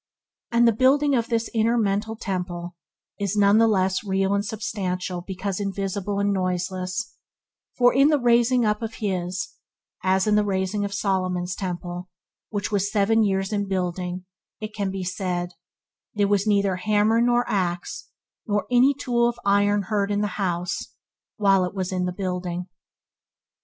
[0.51, 2.75] And the building of this inner mental Temple
[3.19, 7.13] is none the less real and substantial because invisible and noiseless,
[7.77, 9.49] for in the raising up of his,
[10.03, 12.09] as of Solomon's Temple
[12.49, 14.25] which was "seven years in building"–
[14.59, 15.53] it can be said,
[16.15, 18.09] "there was neither hammer nor axe
[18.47, 20.95] nor any tool of iron heard in the house,
[21.37, 22.65] while it was in the building".